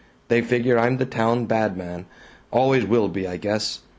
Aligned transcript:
They 0.29 0.41
figure 0.41 0.79
I'm 0.79 0.97
the 0.97 1.05
town 1.05 1.45
badman. 1.45 2.07
Always 2.49 2.87
will 2.87 3.07
be, 3.07 3.27
I 3.27 3.37
guess. 3.37 3.81